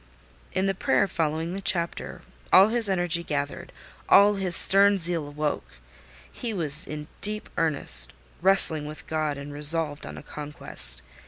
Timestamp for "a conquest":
10.17-11.03